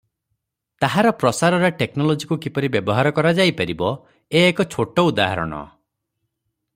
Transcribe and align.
ତାହାର 0.83 1.09
ପ୍ରସାରରେ 1.23 1.69
ଟେକନୋଲୋଜିକୁ 1.81 2.37
କିପରି 2.45 2.71
ବ୍ୟବହାର 2.77 3.11
କରାଯାଇପାରିବ 3.19 3.91
ଏ 4.41 4.43
ଏକ 4.49 4.67
ଛୋଟ 4.77 5.05
ଉଦାହରଣ। 5.11 5.63